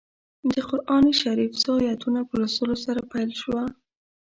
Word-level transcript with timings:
د 0.51 0.53
قران 0.69 1.05
شریف 1.21 1.51
څو 1.63 1.73
ایتونو 1.89 2.21
په 2.29 2.33
لوستلو 2.39 2.75
سره 2.85 3.01
پیل 3.11 3.29
شوه. 3.41 3.63